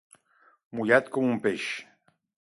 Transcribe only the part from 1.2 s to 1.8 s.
un peix.